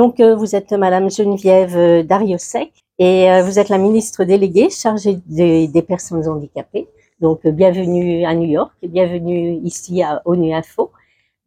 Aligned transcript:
Donc, 0.00 0.18
vous 0.18 0.56
êtes 0.56 0.72
Madame 0.72 1.10
Geneviève 1.10 2.06
Dariosec 2.06 2.72
et 2.98 3.28
vous 3.42 3.58
êtes 3.58 3.68
la 3.68 3.76
ministre 3.76 4.24
déléguée 4.24 4.70
chargée 4.70 5.18
des, 5.26 5.84
personnes 5.86 6.26
handicapées. 6.26 6.88
Donc, 7.20 7.46
bienvenue 7.46 8.24
à 8.24 8.34
New 8.34 8.48
York 8.48 8.72
bienvenue 8.82 9.60
ici 9.62 10.02
à 10.02 10.22
ONU 10.24 10.54
Info. 10.54 10.90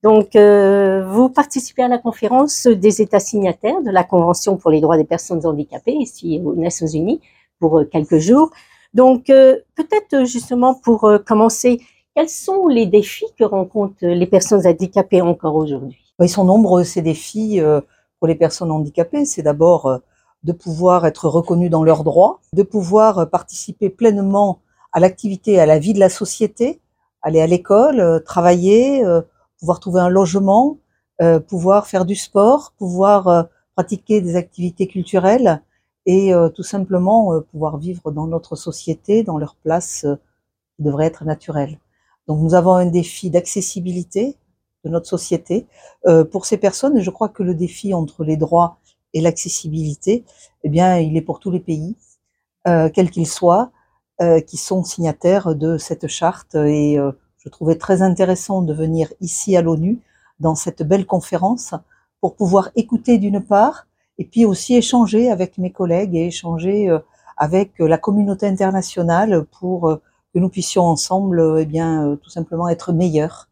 Donc, 0.04 0.36
euh, 0.36 1.04
vous 1.04 1.30
participez 1.30 1.82
à 1.82 1.88
la 1.88 1.98
conférence 1.98 2.68
des 2.68 3.02
États 3.02 3.20
signataires 3.20 3.82
de 3.82 3.90
la 3.90 4.04
Convention 4.04 4.56
pour 4.58 4.70
les 4.70 4.82
droits 4.82 4.98
des 4.98 5.04
personnes 5.04 5.44
handicapées 5.48 5.96
ici 5.96 6.40
aux 6.46 6.54
Nations 6.54 6.86
Unies 6.86 7.22
pour 7.60 7.80
euh, 7.80 7.86
quelques 7.86 8.20
jours. 8.20 8.52
Donc, 8.94 9.32
euh, 9.32 9.58
peut-être 9.76 10.28
justement 10.28 10.76
pour 10.76 11.12
commencer, 11.26 11.82
quels 12.16 12.30
sont 12.30 12.68
les 12.68 12.86
défis 12.86 13.34
que 13.36 13.46
rencontrent 13.46 14.06
les 14.06 14.28
personnes 14.28 14.68
handicapées 14.68 15.24
encore 15.24 15.56
aujourd'hui? 15.56 15.98
Ils 16.20 16.30
sont 16.30 16.44
nombreux 16.44 16.84
ces 16.84 17.02
défis 17.02 17.60
pour 18.24 18.30
les 18.30 18.36
personnes 18.36 18.72
handicapées. 18.72 19.26
C'est 19.26 19.44
d'abord 19.44 20.00
de 20.44 20.54
pouvoir 20.54 21.06
être 21.06 21.28
reconnues 21.28 21.70
dans 21.70 21.84
leurs 21.84 22.06
droits, 22.06 22.40
de 22.54 22.64
pouvoir 22.64 23.30
participer 23.30 23.90
pleinement 23.90 24.60
à 24.94 25.02
l'activité, 25.02 25.60
à 25.60 25.66
la 25.66 25.78
vie 25.78 25.92
de 25.92 26.00
la 26.00 26.08
société, 26.08 26.80
aller 27.22 27.42
à 27.42 27.48
l'école, 27.48 28.24
travailler 28.24 29.04
pouvoir 29.64 29.80
trouver 29.80 30.02
un 30.02 30.10
logement, 30.10 30.78
euh, 31.22 31.40
pouvoir 31.40 31.88
faire 31.88 32.04
du 32.04 32.16
sport, 32.16 32.74
pouvoir 32.78 33.30
euh, 33.30 33.44
pratiquer 33.78 34.20
des 34.20 34.36
activités 34.36 34.88
culturelles 34.88 35.64
et 36.06 36.34
euh, 36.34 36.50
tout 36.50 36.64
simplement 36.64 37.40
pouvoir 37.50 37.78
vivre 37.78 38.12
dans 38.12 38.28
notre 38.28 38.58
société, 38.58 39.24
dans 39.24 39.38
leur 39.38 39.56
place 39.56 40.06
qui 40.76 40.84
devrait 40.84 41.06
être 41.06 41.24
naturelle. 41.24 41.80
Donc 42.28 42.42
nous 42.42 42.56
avons 42.56 42.74
un 42.74 42.88
défi 42.88 43.30
d'accessibilité 43.30 44.36
de 44.84 44.90
notre 44.90 45.08
société. 45.08 45.68
Pour 46.32 46.46
ces 46.46 46.58
personnes 46.58 47.00
je 47.00 47.10
crois 47.10 47.30
que 47.30 47.44
le 47.44 47.56
défi 47.56 47.94
entre 47.94 48.24
les 48.24 48.38
droits 48.38 48.78
et 49.14 49.22
l'accessibilité, 49.22 50.26
eh 50.64 50.70
bien, 50.70 50.98
il 50.98 51.16
est 51.16 51.22
pour 51.22 51.40
tous 51.40 51.52
les 51.52 51.60
pays, 51.60 51.96
quels 52.66 53.10
qu'ils 53.10 53.28
soient, 53.28 53.72
qui 54.48 54.58
sont 54.58 54.84
signataires 54.84 55.56
de 55.56 55.78
cette 55.78 56.08
charte. 56.08 56.56
Et 56.56 56.98
je 57.38 57.50
trouvais 57.50 57.76
très 57.76 58.02
intéressant 58.02 58.62
de 58.62 58.74
venir 58.74 59.14
ici 59.22 59.56
à 59.56 59.62
l'ONU 59.62 60.02
dans 60.40 60.56
cette 60.56 60.84
belle 60.84 61.06
conférence 61.06 61.74
pour 62.22 62.36
pouvoir 62.36 62.70
écouter 62.76 63.18
d'une 63.18 63.42
part 63.42 63.88
et 64.18 64.26
puis 64.26 64.46
aussi 64.46 64.76
échanger 64.76 65.30
avec 65.30 65.58
mes 65.58 65.72
collègues 65.72 66.16
et 66.16 66.28
échanger 66.28 66.90
euh, 66.90 67.00
avec 67.38 67.74
la 67.80 67.98
communauté 67.98 68.48
internationale 68.48 69.46
pour 69.60 69.90
euh, 69.90 70.02
que 70.34 70.40
nous 70.40 70.50
puissions 70.50 70.84
ensemble 70.84 71.40
euh, 71.40 71.62
eh 71.62 71.66
bien 71.66 72.18
tout 72.22 72.30
simplement 72.30 72.70
être 72.70 72.94
meilleurs 72.94 73.50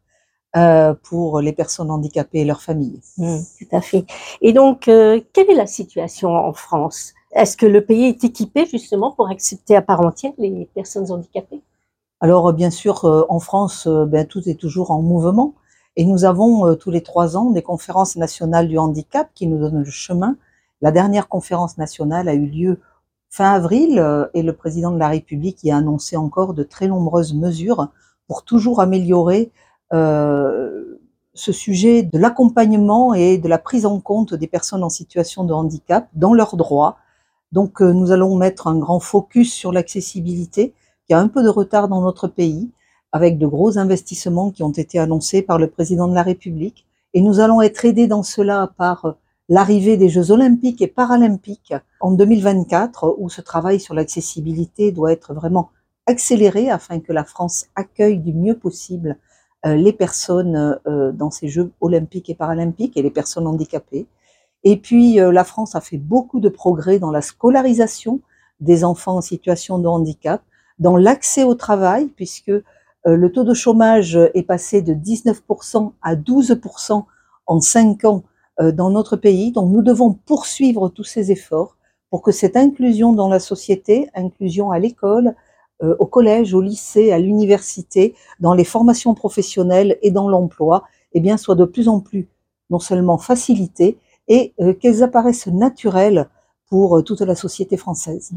pour 1.02 1.40
les 1.40 1.52
personnes 1.52 1.90
handicapées 1.90 2.40
et 2.40 2.44
leurs 2.44 2.60
familles. 2.60 3.00
Mmh, 3.16 3.38
tout 3.58 3.76
à 3.76 3.80
fait. 3.80 4.04
Et 4.42 4.52
donc, 4.52 4.82
quelle 4.82 5.50
est 5.50 5.54
la 5.54 5.66
situation 5.66 6.30
en 6.30 6.52
France? 6.52 7.14
Est-ce 7.32 7.56
que 7.56 7.66
le 7.66 7.84
pays 7.84 8.04
est 8.04 8.24
équipé 8.24 8.66
justement 8.66 9.12
pour 9.12 9.30
accepter 9.30 9.74
à 9.74 9.82
part 9.82 10.02
entière 10.02 10.32
les 10.36 10.68
personnes 10.74 11.10
handicapées? 11.10 11.62
Alors 12.22 12.52
bien 12.52 12.70
sûr, 12.70 13.04
euh, 13.04 13.24
en 13.28 13.40
France, 13.40 13.88
euh, 13.88 14.06
ben, 14.06 14.24
tout 14.24 14.48
est 14.48 14.54
toujours 14.54 14.92
en 14.92 15.02
mouvement 15.02 15.54
et 15.96 16.04
nous 16.04 16.24
avons 16.24 16.68
euh, 16.68 16.76
tous 16.76 16.92
les 16.92 17.02
trois 17.02 17.36
ans 17.36 17.50
des 17.50 17.62
conférences 17.62 18.14
nationales 18.14 18.68
du 18.68 18.78
handicap 18.78 19.28
qui 19.34 19.48
nous 19.48 19.58
donnent 19.58 19.82
le 19.82 19.90
chemin. 19.90 20.36
La 20.82 20.92
dernière 20.92 21.26
conférence 21.28 21.78
nationale 21.78 22.28
a 22.28 22.34
eu 22.34 22.46
lieu 22.46 22.80
fin 23.28 23.52
avril 23.52 24.28
et 24.34 24.42
le 24.42 24.52
président 24.52 24.90
de 24.90 24.98
la 24.98 25.08
République 25.08 25.64
y 25.64 25.70
a 25.70 25.76
annoncé 25.78 26.16
encore 26.16 26.54
de 26.54 26.62
très 26.62 26.86
nombreuses 26.86 27.34
mesures 27.34 27.88
pour 28.28 28.44
toujours 28.44 28.80
améliorer 28.80 29.50
ce 29.92 31.52
sujet 31.52 32.02
de 32.02 32.18
l'accompagnement 32.18 33.14
et 33.14 33.38
de 33.38 33.48
la 33.48 33.58
prise 33.58 33.86
en 33.86 34.00
compte 34.00 34.34
des 34.34 34.46
personnes 34.46 34.82
en 34.84 34.88
situation 34.88 35.44
de 35.44 35.52
handicap 35.52 36.08
dans 36.14 36.34
leurs 36.34 36.56
droits. 36.56 36.96
Donc 37.52 37.80
nous 37.80 38.10
allons 38.10 38.36
mettre 38.36 38.66
un 38.66 38.78
grand 38.78 39.00
focus 39.00 39.52
sur 39.52 39.72
l'accessibilité 39.72 40.74
il 41.08 41.12
y 41.12 41.14
a 41.14 41.20
un 41.20 41.28
peu 41.28 41.42
de 41.42 41.48
retard 41.48 41.88
dans 41.88 42.00
notre 42.00 42.28
pays, 42.28 42.70
avec 43.12 43.36
de 43.36 43.46
gros 43.46 43.76
investissements 43.76 44.50
qui 44.50 44.62
ont 44.62 44.70
été 44.70 44.98
annoncés 44.98 45.42
par 45.42 45.58
le 45.58 45.68
président 45.68 46.08
de 46.08 46.14
la 46.14 46.22
République. 46.22 46.86
Et 47.12 47.20
nous 47.20 47.40
allons 47.40 47.60
être 47.60 47.84
aidés 47.84 48.06
dans 48.06 48.22
cela 48.22 48.72
par 48.78 49.04
euh, 49.04 49.12
l'arrivée 49.50 49.98
des 49.98 50.08
Jeux 50.08 50.30
olympiques 50.30 50.80
et 50.80 50.86
paralympiques 50.86 51.74
en 52.00 52.12
2024, 52.12 53.16
où 53.18 53.28
ce 53.28 53.42
travail 53.42 53.78
sur 53.78 53.94
l'accessibilité 53.94 54.92
doit 54.92 55.12
être 55.12 55.34
vraiment 55.34 55.70
accéléré 56.06 56.70
afin 56.70 57.00
que 57.00 57.12
la 57.12 57.24
France 57.24 57.66
accueille 57.74 58.18
du 58.18 58.32
mieux 58.32 58.56
possible 58.56 59.10
euh, 59.10 59.31
les 59.64 59.92
personnes 59.92 60.78
euh, 60.86 61.12
dans 61.12 61.30
ces 61.30 61.48
Jeux 61.48 61.70
olympiques 61.80 62.30
et 62.30 62.34
paralympiques 62.34 62.96
et 62.96 63.02
les 63.02 63.10
personnes 63.10 63.46
handicapées. 63.46 64.06
Et 64.64 64.76
puis, 64.76 65.14
la 65.16 65.42
France 65.42 65.74
a 65.74 65.80
fait 65.80 65.98
beaucoup 65.98 66.38
de 66.38 66.48
progrès 66.48 67.00
dans 67.00 67.10
la 67.10 67.20
scolarisation 67.20 68.20
des 68.60 68.84
enfants 68.84 69.16
en 69.16 69.20
situation 69.20 69.80
de 69.80 69.88
handicap 69.88 70.40
dans 70.78 70.96
l'accès 70.96 71.42
au 71.42 71.54
travail, 71.54 72.06
puisque 72.06 72.48
euh, 72.48 72.62
le 73.04 73.32
taux 73.32 73.44
de 73.44 73.54
chômage 73.54 74.18
est 74.34 74.42
passé 74.42 74.82
de 74.82 74.94
19% 74.94 75.92
à 76.02 76.14
12% 76.14 77.04
en 77.46 77.60
5 77.60 78.04
ans 78.04 78.22
euh, 78.60 78.72
dans 78.72 78.90
notre 78.90 79.16
pays. 79.16 79.52
Donc 79.52 79.70
nous 79.70 79.82
devons 79.82 80.12
poursuivre 80.12 80.88
tous 80.88 81.04
ces 81.04 81.32
efforts 81.32 81.76
pour 82.10 82.22
que 82.22 82.32
cette 82.32 82.56
inclusion 82.56 83.12
dans 83.12 83.28
la 83.28 83.40
société, 83.40 84.08
inclusion 84.14 84.70
à 84.70 84.78
l'école, 84.78 85.34
euh, 85.82 85.96
au 85.98 86.06
collège, 86.06 86.54
au 86.54 86.60
lycée, 86.60 87.12
à 87.12 87.18
l'université, 87.18 88.14
dans 88.40 88.54
les 88.54 88.64
formations 88.64 89.14
professionnelles 89.14 89.98
et 90.02 90.10
dans 90.10 90.28
l'emploi, 90.28 90.84
eh 91.12 91.20
bien, 91.20 91.36
soit 91.36 91.54
de 91.54 91.64
plus 91.64 91.88
en 91.88 92.00
plus 92.00 92.28
non 92.70 92.78
seulement 92.78 93.18
facilitée 93.18 93.98
et 94.28 94.54
qu'elles 94.80 95.02
apparaissent 95.02 95.48
naturelles 95.48 96.28
pour 96.70 97.04
toute 97.04 97.20
la 97.20 97.34
société 97.34 97.76
française. 97.76 98.32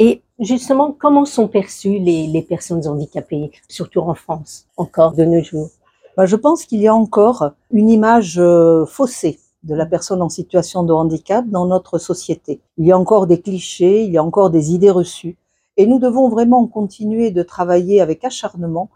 Et 0.00 0.22
justement, 0.38 0.96
comment 0.98 1.26
sont 1.26 1.46
perçues 1.46 1.98
les, 1.98 2.42
personnes 2.48 2.86
handicapées, 2.88 3.50
surtout 3.68 4.00
en 4.00 4.14
France, 4.14 4.66
encore 4.78 5.12
de 5.12 5.24
nos 5.26 5.42
jours? 5.42 5.68
Bah, 6.16 6.24
Je 6.24 6.36
pense 6.36 6.64
qu'il 6.64 6.80
y 6.80 6.88
a 6.88 6.94
encore 6.94 7.50
une 7.70 7.90
image 7.90 8.38
euh, 8.38 8.86
faussée 8.86 9.38
de 9.62 9.74
la 9.74 9.84
personne 9.84 10.22
en 10.22 10.30
situation 10.30 10.84
de 10.84 10.92
handicap 10.94 11.46
dans 11.48 11.66
notre 11.66 11.98
société. 11.98 12.60
Il 12.78 12.86
y 12.86 12.92
a 12.92 12.98
encore 12.98 13.26
des 13.26 13.42
clichés, 13.42 14.02
il 14.02 14.10
y 14.10 14.16
a 14.16 14.24
encore 14.24 14.48
des 14.48 14.72
idées 14.72 14.90
reçues. 14.90 15.36
Et 15.80 15.86
nous 15.86 15.98
devons 15.98 16.28
vraiment 16.28 16.66
continuer 16.66 17.30
de 17.30 17.42
travailler 17.42 18.00
avec 18.00 18.24
acharnement 18.24 18.90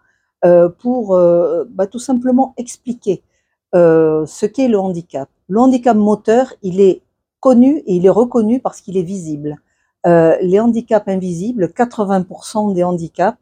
euh, 0.45 0.69
pour 0.69 1.17
euh, 1.17 1.65
bah, 1.71 1.87
tout 1.87 1.99
simplement 1.99 2.53
expliquer 2.56 3.22
ce 3.72 4.47
qu'est 4.47 4.69
le 4.69 4.78
handicap. 4.78 5.28
Le 5.49 5.59
handicap 5.59 5.97
moteur, 5.97 6.55
il 6.62 6.81
est 6.81 7.03
connu 7.41 7.78
et 7.87 7.97
il 7.97 8.06
est 8.06 8.11
reconnu 8.11 8.61
parce 8.61 8.81
qu'il 8.81 8.97
est 8.97 9.03
visible. 9.03 9.59
Euh, 10.06 10.37
les 10.43 10.61
handicaps 10.61 11.09
invisibles, 11.09 11.67
80% 11.67 12.75
des 12.75 12.84
handicaps, 12.84 13.39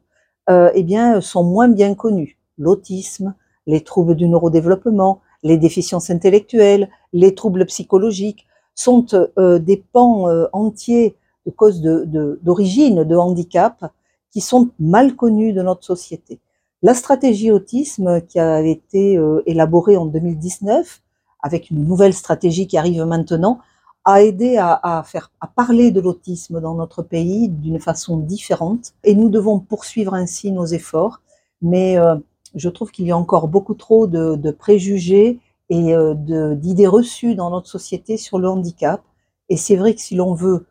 euh, 0.49 0.71
eh 0.75 0.83
bien, 0.83 1.21
sont 1.21 1.45
moins 1.45 1.69
bien 1.69 1.95
connus. 1.95 2.39
L'autisme, 2.57 3.35
les 3.67 3.81
troubles 3.81 4.15
du 4.15 4.29
neurodéveloppement, 4.29 5.21
les 5.43 5.57
déficiences 5.57 6.11
intellectuelles, 6.11 6.89
les 7.13 7.35
troubles 7.35 7.67
psychologiques 7.67 8.47
sont 8.75 9.07
euh, 9.39 9.59
des 9.59 9.77
pans 9.77 10.27
entiers 10.53 11.17
de 11.47 11.51
cause 11.51 11.81
d'origine 11.81 12.99
de, 12.99 13.05
de 13.05 13.17
handicap 13.17 13.93
qui 14.31 14.41
sont 14.41 14.71
mal 14.79 15.17
connus 15.17 15.53
de 15.53 15.63
notre 15.63 15.85
société. 15.85 16.39
La 16.83 16.95
stratégie 16.95 17.51
autisme 17.51 18.23
qui 18.23 18.41
a 18.41 18.61
été 18.61 19.21
élaborée 19.47 19.97
en 19.97 20.07
2019, 20.07 21.01
avec 21.41 21.71
une 21.71 21.85
nouvelle 21.85 22.15
stratégie 22.15 22.67
qui 22.67 22.77
arrive 22.77 23.05
maintenant, 23.05 23.61
a 24.05 24.23
aidé 24.23 24.57
à, 24.57 25.03
faire 25.07 25.31
à 25.41 25.47
parler 25.47 25.91
de 25.91 26.01
l'autisme 26.01 26.61
dans 26.61 26.75
notre 26.75 27.03
pays 27.03 27.49
d'une 27.49 27.79
façon 27.79 28.17
différente. 28.17 28.95
Et 29.05 29.15
nous 29.15 29.29
devons 29.29 29.61
poursuivre 29.61 30.15
ainsi 30.15 30.51
nos 30.51 30.67
efforts. 30.67 31.21
Mais 31.61 31.99
euh, 31.99 32.17
je 32.55 32.69
trouve 32.69 32.91
qu'il 32.91 33.07
y 33.07 33.13
a 33.13 33.17
encore 33.17 33.49
beaucoup 33.49 33.75
trop 33.75 34.07
de, 34.07 34.51
préjugés 34.51 35.39
et 35.69 35.95
euh, 35.95 36.15
d'idées 36.55 36.89
reçues 36.89 37.35
dans 37.35 37.51
notre 37.51 37.69
société 37.69 38.17
sur 38.17 38.39
le 38.39 38.49
handicap. 38.49 39.03
Et 39.49 39.57
c'est 39.57 39.77
vrai 39.77 39.95
que 39.95 40.01
si 40.01 40.17
l'on 40.17 40.35
veut 40.35 40.55
euh, 40.55 40.67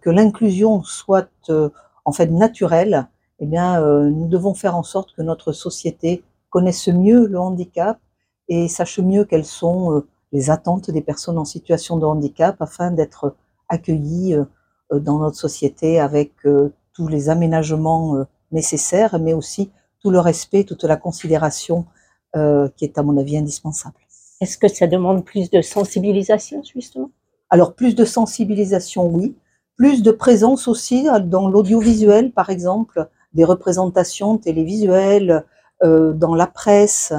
que 0.00 0.10
l'inclusion 0.10 0.82
soit 0.82 1.28
en 2.04 2.12
fait 2.12 2.28
naturelle 2.28 3.08
eh 3.40 3.46
bien 3.46 3.80
nous 4.10 4.28
devons 4.28 4.54
faire 4.54 4.76
en 4.76 4.82
sorte 4.82 5.14
que 5.14 5.22
notre 5.22 5.52
société 5.52 6.24
connaisse 6.48 6.88
mieux 6.88 7.26
le 7.26 7.38
handicap 7.38 7.98
et 8.48 8.68
sache 8.68 8.98
mieux 8.98 9.24
quels 9.24 9.44
sont 9.44 10.02
les 10.32 10.50
attentes 10.50 10.90
des 10.90 11.02
personnes 11.02 11.38
en 11.38 11.44
situation 11.44 11.96
de 11.96 12.06
handicap 12.06 12.56
afin 12.60 12.90
d'être 12.90 13.34
accueillies 13.68 14.36
euh, 14.92 14.98
dans 15.00 15.18
notre 15.18 15.36
société 15.36 16.00
avec 16.00 16.32
euh, 16.44 16.72
tous 16.92 17.08
les 17.08 17.28
aménagements 17.28 18.16
euh, 18.16 18.24
nécessaires, 18.52 19.18
mais 19.18 19.32
aussi 19.32 19.70
tout 20.00 20.10
le 20.10 20.20
respect, 20.20 20.64
toute 20.64 20.84
la 20.84 20.96
considération 20.96 21.86
qui 22.76 22.84
est 22.84 22.98
à 22.98 23.04
mon 23.04 23.16
avis 23.16 23.38
indispensable. 23.38 23.94
Est-ce 24.40 24.58
que 24.58 24.66
ça 24.66 24.88
demande 24.88 25.24
plus 25.24 25.50
de 25.50 25.62
sensibilisation 25.62 26.64
justement? 26.64 27.12
Alors 27.48 27.74
plus 27.76 27.94
de 27.94 28.04
sensibilisation, 28.04 29.06
oui. 29.06 29.36
Plus 29.76 30.02
de 30.02 30.12
présence 30.12 30.68
aussi 30.68 31.06
dans 31.24 31.48
l'audiovisuel, 31.48 32.32
par 32.32 32.50
exemple, 32.50 33.08
des 33.32 33.44
représentations 33.44 34.38
télévisuelles, 34.38 35.44
dans 35.82 36.34
la 36.34 36.46
presse, 36.46 37.12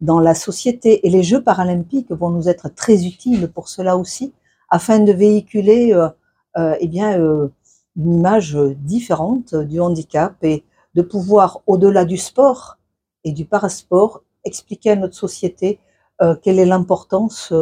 dans 0.00 0.20
la 0.20 0.34
société. 0.34 1.06
Et 1.06 1.10
les 1.10 1.22
Jeux 1.22 1.42
paralympiques 1.42 2.12
vont 2.12 2.30
nous 2.30 2.48
être 2.48 2.68
très 2.68 3.06
utiles 3.06 3.50
pour 3.50 3.68
cela 3.68 3.96
aussi, 3.96 4.32
afin 4.68 4.98
de 4.98 5.12
véhiculer 5.12 5.98
eh 6.56 6.86
bien, 6.86 7.18
une 7.96 8.14
image 8.14 8.56
différente 8.76 9.54
du 9.54 9.80
handicap 9.80 10.34
et 10.42 10.64
de 10.94 11.02
pouvoir, 11.02 11.60
au-delà 11.66 12.04
du 12.04 12.18
sport 12.18 12.76
et 13.24 13.32
du 13.32 13.46
parasport, 13.46 14.22
expliquer 14.44 14.90
à 14.90 14.96
notre 14.96 15.16
société 15.16 15.78
quelle 16.42 16.58
est 16.58 16.66
l'importance 16.66 17.54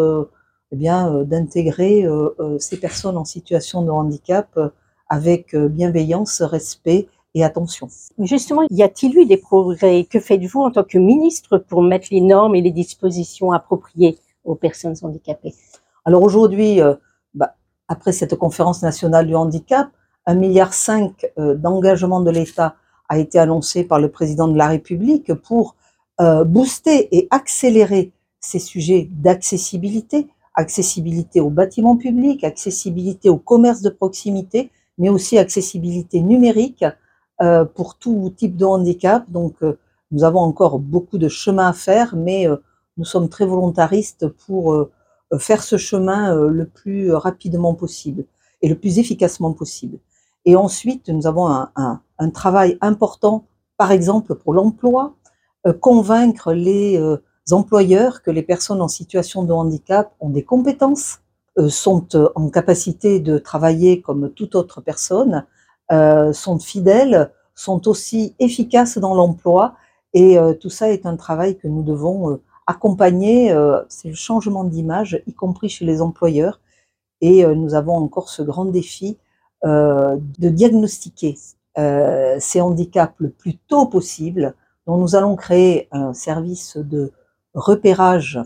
eh 0.73 0.77
bien 0.77 1.25
d'intégrer 1.25 2.07
ces 2.59 2.79
personnes 2.79 3.17
en 3.17 3.25
situation 3.25 3.83
de 3.83 3.91
handicap 3.91 4.59
avec 5.09 5.57
bienveillance, 5.57 6.43
respect 6.43 7.09
et 7.35 7.45
attention. 7.45 7.89
Justement, 8.19 8.63
y 8.71 8.83
a-t-il 8.83 9.17
eu 9.17 9.27
des 9.27 9.37
progrès? 9.37 10.05
Que 10.05 10.21
faites-vous 10.21 10.61
en 10.61 10.71
tant 10.71 10.85
que 10.85 10.99
ministre 10.99 11.59
pour 11.59 11.83
mettre 11.83 12.09
les 12.11 12.21
normes 12.21 12.55
et 12.55 12.61
les 12.61 12.73
dispositions 12.73 13.53
appropriées 13.53 14.19
aux 14.45 14.55
personnes 14.55 14.97
handicapées? 15.03 15.55
Alors 16.05 16.23
aujourd'hui, 16.23 16.81
euh, 16.81 16.95
bah, 17.35 17.55
après 17.89 18.13
cette 18.13 18.37
conférence 18.37 18.83
nationale 18.83 19.27
du 19.27 19.35
handicap, 19.35 19.89
un 20.27 20.35
milliard 20.35 20.75
cinq 20.75 21.27
euh, 21.39 21.55
d'engagement 21.55 22.21
de 22.21 22.31
l'État 22.31 22.75
a 23.09 23.19
été 23.19 23.39
annoncé 23.39 23.85
par 23.85 24.01
le 24.01 24.11
président 24.11 24.49
de 24.49 24.57
la 24.57 24.69
République 24.69 25.33
pour 25.35 25.77
euh, 26.21 26.45
booster 26.45 27.09
et 27.17 27.29
accélérer 27.31 28.13
ces 28.41 28.59
sujets 28.59 29.09
d'accessibilité, 29.11 30.27
accessibilité 30.61 31.41
aux 31.41 31.51
bâtiments 31.51 31.97
publics, 31.97 32.45
accessibilité 32.45 33.29
au 33.29 33.39
commerce 33.39 33.83
de 33.83 33.91
proximité, 33.91 34.71
mais 34.99 35.09
aussi 35.09 35.39
accessibilité 35.39 36.21
numérique 36.21 36.85
euh, 37.43 37.65
pour 37.65 37.97
tout 37.97 38.33
type 38.37 38.57
de 38.57 38.65
handicap. 38.65 39.25
Donc, 39.31 39.57
euh, 39.63 39.79
nous 40.11 40.25
avons 40.25 40.41
encore 40.41 40.79
beaucoup 40.79 41.19
de 41.19 41.29
chemin 41.29 41.69
à 41.69 41.73
faire, 41.73 42.15
mais 42.15 42.47
euh, 42.47 42.57
nous 42.97 43.05
sommes 43.05 43.29
très 43.29 43.47
volontaristes 43.47 44.29
pour 44.29 44.89
faire 45.39 45.63
ce 45.63 45.77
chemin 45.77 46.35
le 46.35 46.67
plus 46.67 47.13
rapidement 47.13 47.73
possible 47.73 48.25
et 48.63 48.69
le 48.69 48.75
plus 48.75 48.99
efficacement 48.99 49.53
possible. 49.53 49.99
Et 50.45 50.57
ensuite, 50.57 51.09
nous 51.09 51.27
avons 51.27 51.47
un 51.47 52.31
travail 52.31 52.77
important, 52.81 53.47
par 53.79 53.93
exemple 53.93 54.35
pour 54.35 54.53
l'emploi, 54.53 55.15
convaincre 55.81 56.53
les 56.53 56.99
employeurs 57.51 58.23
que 58.23 58.31
les 58.31 58.43
personnes 58.43 58.81
en 58.81 58.89
situation 58.89 59.43
de 59.43 59.53
handicap 59.53 60.13
ont 60.21 60.31
des 60.31 60.45
compétences, 60.45 61.21
sont 61.69 62.07
en 62.37 62.49
capacité 62.49 63.21
de 63.21 63.37
travailler 63.37 64.01
comme 64.01 64.31
toute 64.31 64.55
autre 64.55 64.81
personne, 64.81 65.45
euh, 65.93 66.33
sont 66.33 66.61
fidèles, 66.61 67.33
sont 67.57 67.89
aussi 67.89 68.37
efficaces 68.39 68.99
dans 68.99 69.15
l'emploi. 69.15 69.75
Et 70.15 70.39
euh, 70.39 70.55
tout 70.55 70.71
ça 70.71 70.91
est 70.91 71.05
un 71.05 71.17
travail 71.17 71.59
que 71.59 71.67
nous 71.67 71.83
devons 71.83 72.31
euh, 72.31 72.43
accompagner. 72.69 73.53
C'est 73.89 74.09
le 74.09 74.15
changement 74.15 74.63
d'image, 74.63 75.21
y 75.27 75.33
compris 75.33 75.69
chez 75.69 75.85
les 75.85 76.01
employeurs. 76.01 76.61
Et 77.21 77.45
nous 77.45 77.75
avons 77.75 77.97
encore 77.97 78.29
ce 78.29 78.43
grand 78.43 78.65
défi 78.65 79.19
de 79.65 80.49
diagnostiquer 80.49 81.37
ces 81.77 82.61
handicaps 82.61 83.15
le 83.19 83.31
plus 83.31 83.59
tôt 83.59 83.87
possible. 83.87 84.55
Donc 84.87 85.01
nous 85.01 85.17
allons 85.17 85.35
créer 85.35 85.89
un 85.91 86.15
service 86.15 86.77
de 86.77 87.11
repérage 87.55 88.39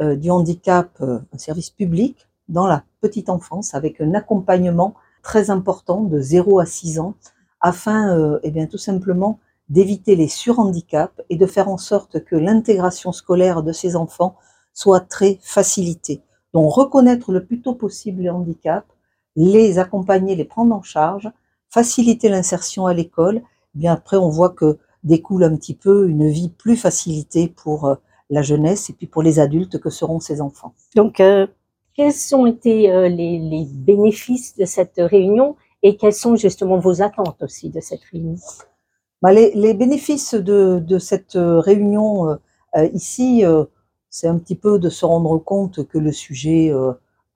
du 0.00 0.30
handicap, 0.30 0.90
un 1.00 1.38
service 1.38 1.70
public 1.70 2.26
dans 2.48 2.66
la 2.66 2.84
petite 3.00 3.28
enfance 3.28 3.74
avec 3.74 4.00
un 4.00 4.14
accompagnement 4.14 4.94
très 5.22 5.50
important 5.50 6.02
de 6.02 6.20
0 6.20 6.60
à 6.60 6.66
6 6.66 6.98
ans 6.98 7.14
afin 7.60 8.16
euh, 8.16 8.40
eh 8.42 8.50
bien, 8.50 8.66
tout 8.66 8.78
simplement 8.78 9.38
d'éviter 9.68 10.16
les 10.16 10.28
surhandicaps 10.28 11.22
et 11.28 11.36
de 11.36 11.46
faire 11.46 11.68
en 11.68 11.78
sorte 11.78 12.24
que 12.24 12.36
l'intégration 12.36 13.12
scolaire 13.12 13.62
de 13.62 13.72
ces 13.72 13.94
enfants 13.94 14.36
soit 14.72 15.00
très 15.00 15.38
facilitée. 15.42 16.22
Donc 16.52 16.72
reconnaître 16.72 17.32
le 17.32 17.44
plus 17.44 17.60
tôt 17.60 17.74
possible 17.74 18.22
les 18.22 18.30
handicaps, 18.30 18.88
les 19.36 19.78
accompagner, 19.78 20.34
les 20.34 20.44
prendre 20.44 20.74
en 20.74 20.82
charge, 20.82 21.30
faciliter 21.68 22.28
l'insertion 22.28 22.86
à 22.86 22.94
l'école. 22.94 23.42
Eh 23.76 23.78
bien 23.78 23.92
après 23.92 24.16
on 24.16 24.28
voit 24.28 24.50
que 24.50 24.78
découle 25.04 25.44
un 25.44 25.56
petit 25.56 25.74
peu 25.74 26.08
une 26.08 26.28
vie 26.28 26.48
plus 26.48 26.76
facilitée 26.76 27.48
pour 27.48 27.86
euh, 27.86 27.94
la 28.30 28.42
jeunesse 28.42 28.88
et 28.88 28.92
puis 28.92 29.06
pour 29.06 29.22
les 29.22 29.38
adultes 29.38 29.78
que 29.78 29.90
seront 29.90 30.20
ces 30.20 30.40
enfants. 30.40 30.72
Donc 30.94 31.20
euh, 31.20 31.46
quels 31.94 32.14
ont 32.32 32.46
été 32.46 32.90
euh, 32.90 33.08
les, 33.08 33.66
bénéfices 33.70 34.56
de 34.56 34.64
cette 34.64 34.96
réunion 34.98 35.56
et 35.82 35.96
quelles 35.96 36.14
sont 36.14 36.36
justement 36.36 36.78
vos 36.78 37.02
attentes 37.02 37.42
aussi 37.42 37.68
de 37.70 37.80
cette 37.80 38.04
réunion? 38.04 38.36
Bah, 39.20 39.32
les, 39.32 39.74
bénéfices 39.74 40.34
de, 40.34 40.98
cette 40.98 41.32
réunion 41.34 42.28
euh, 42.76 42.88
ici, 42.94 43.42
c'est 44.08 44.28
un 44.28 44.38
petit 44.38 44.54
peu 44.54 44.78
de 44.78 44.88
se 44.88 45.04
rendre 45.04 45.36
compte 45.38 45.86
que 45.86 45.98
le 45.98 46.12
sujet, 46.12 46.72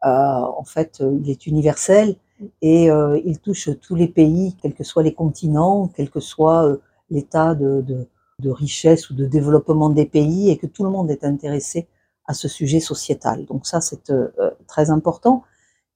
en 0.03 0.65
fait, 0.65 1.03
il 1.23 1.29
est 1.29 1.47
universel 1.47 2.17
et 2.63 2.89
il 3.25 3.39
touche 3.41 3.69
tous 3.83 3.95
les 3.95 4.09
pays, 4.09 4.57
quels 4.63 4.75
que 4.75 4.85
soient 4.85 5.03
les 5.03 5.13
continents, 5.13 5.91
quel 5.95 6.09
que 6.09 6.21
soit 6.21 6.75
l'état 7.11 7.55
de, 7.55 7.83
de 7.83 8.07
richesse 8.45 9.11
ou 9.11 9.15
de 9.15 9.27
développement 9.27 9.91
des 9.91 10.07
pays, 10.07 10.51
et 10.51 10.57
que 10.57 10.67
tout 10.67 10.85
le 10.85 10.91
monde 10.91 11.11
est 11.11 11.25
intéressé 11.25 11.87
à 12.27 12.35
ce 12.35 12.49
sujet 12.49 12.81
sociétal. 12.81 13.45
Donc 13.47 13.67
ça, 13.67 13.81
c'est 13.81 14.11
euh, 14.11 14.29
très 14.67 14.91
important. 14.91 15.43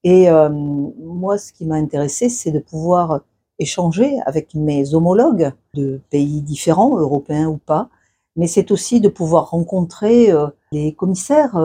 Et 0.05 0.31
euh, 0.31 0.49
moi, 0.49 1.38
ce 1.38 1.52
qui 1.52 1.64
m'a 1.64 1.76
intéressé, 1.76 2.29
c'est 2.29 2.50
de 2.50 2.58
pouvoir 2.58 3.20
échanger 3.58 4.19
avec 4.26 4.55
mes 4.55 4.94
homologues 4.94 5.52
de 5.75 6.00
pays 6.11 6.43
différents, 6.43 6.96
européens 6.99 7.49
ou 7.49 7.56
pas, 7.56 7.88
mais 8.37 8.46
c'est 8.46 8.70
aussi 8.70 9.00
de 9.00 9.08
pouvoir 9.08 9.50
rencontrer 9.50 10.31
euh, 10.31 10.46
les 10.70 10.93
commissaires 10.93 11.58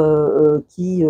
qui 0.69 1.03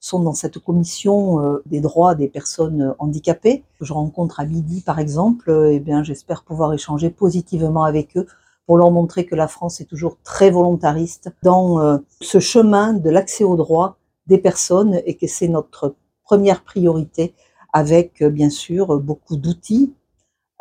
sont 0.00 0.20
dans 0.20 0.32
cette 0.32 0.58
commission 0.58 1.60
des 1.66 1.80
droits 1.80 2.14
des 2.14 2.28
personnes 2.28 2.94
handicapées. 2.98 3.64
Je 3.80 3.92
rencontre 3.92 4.40
à 4.40 4.44
midi, 4.44 4.80
par 4.80 4.98
exemple, 4.98 5.50
et 5.70 5.80
bien, 5.80 6.02
j'espère 6.02 6.44
pouvoir 6.44 6.72
échanger 6.72 7.10
positivement 7.10 7.84
avec 7.84 8.16
eux 8.16 8.26
pour 8.66 8.76
leur 8.76 8.90
montrer 8.90 9.26
que 9.26 9.34
la 9.34 9.48
France 9.48 9.80
est 9.80 9.86
toujours 9.86 10.18
très 10.22 10.50
volontariste 10.50 11.30
dans 11.42 11.80
euh, 11.80 11.98
ce 12.20 12.38
chemin 12.38 12.92
de 12.92 13.10
l'accès 13.10 13.44
aux 13.44 13.56
droits 13.56 13.96
des 14.26 14.38
personnes 14.38 15.00
et 15.04 15.16
que 15.16 15.26
c'est 15.26 15.48
notre 15.48 15.96
première 16.24 16.62
priorité 16.62 17.34
avec 17.72 18.22
euh, 18.22 18.30
bien 18.30 18.50
sûr 18.50 19.00
beaucoup 19.00 19.36
d'outils 19.36 19.94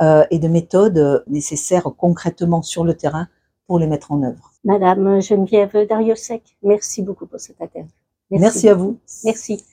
euh, 0.01 0.25
et 0.31 0.39
de 0.39 0.48
méthodes 0.48 1.24
nécessaires 1.27 1.89
concrètement 1.98 2.62
sur 2.62 2.83
le 2.83 2.95
terrain 2.95 3.27
pour 3.68 3.80
les 3.80 3.88
mettre 3.88 4.12
en 4.12 4.24
œuvre. 4.24 4.51
Madame 4.63 5.21
Geneviève 5.21 5.88
Dariosec, 5.88 6.57
merci 6.63 7.01
beaucoup 7.03 7.25
pour 7.25 7.39
cette 7.39 7.62
interview. 7.62 7.92
Merci, 8.31 8.42
merci 8.42 8.69
à 8.69 8.74
vous. 8.74 9.00
Merci. 9.25 9.63